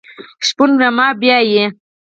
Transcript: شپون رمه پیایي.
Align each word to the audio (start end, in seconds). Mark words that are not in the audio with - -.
شپون 0.47 0.69
رمه 0.81 1.07
پیایي. 1.19 1.63